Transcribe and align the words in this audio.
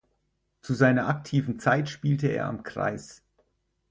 Zu 0.63 0.73
seiner 0.73 1.07
aktiven 1.07 1.59
Zeit 1.59 1.87
spielte 1.87 2.25
er 2.27 2.47
am 2.47 2.63
Kreis. 2.63 3.21